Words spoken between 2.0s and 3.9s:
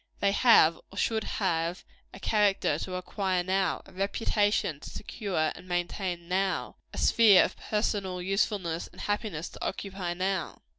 a character to acquire now;